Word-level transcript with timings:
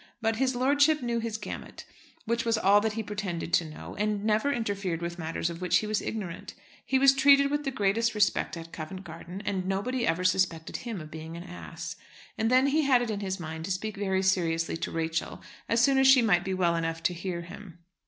But 0.19 0.37
his 0.37 0.55
lordship 0.55 1.03
knew 1.03 1.19
his 1.19 1.37
gamut, 1.37 1.85
which 2.25 2.43
was 2.43 2.57
all 2.57 2.81
that 2.81 2.93
he 2.93 3.03
pretended 3.03 3.53
to 3.53 3.65
know, 3.69 3.95
and 3.99 4.25
never 4.25 4.51
interfered 4.51 4.99
with 4.99 5.19
matters 5.19 5.51
of 5.51 5.61
which 5.61 5.77
he 5.77 5.85
was 5.85 6.01
ignorant. 6.01 6.55
He 6.83 6.97
was 6.97 7.13
treated 7.13 7.51
with 7.51 7.65
the 7.65 7.69
greatest 7.69 8.15
respect 8.15 8.57
at 8.57 8.71
Covent 8.71 9.03
Garden, 9.03 9.43
and 9.45 9.67
nobody 9.67 10.07
ever 10.07 10.23
suspected 10.23 10.77
him 10.77 10.99
of 11.01 11.11
being 11.11 11.37
an 11.37 11.43
ass. 11.43 11.97
And 12.35 12.49
then 12.49 12.65
he 12.65 12.81
had 12.81 13.03
it 13.03 13.11
in 13.11 13.19
his 13.19 13.39
mind 13.39 13.65
to 13.65 13.71
speak 13.71 13.95
very 13.95 14.23
seriously 14.23 14.75
to 14.77 14.89
Rachel 14.91 15.43
as 15.69 15.81
soon 15.83 15.99
as 15.99 16.07
she 16.07 16.23
might 16.23 16.43
be 16.43 16.55
well 16.55 16.75
enough 16.75 17.03
to 17.03 17.13
hear 17.13 17.41
him. 17.41 17.77